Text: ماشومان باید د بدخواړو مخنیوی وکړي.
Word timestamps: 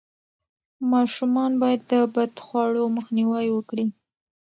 ماشومان 0.91 1.51
باید 1.61 1.81
د 1.91 1.93
بدخواړو 2.13 2.83
مخنیوی 2.97 3.47
وکړي. 3.53 3.85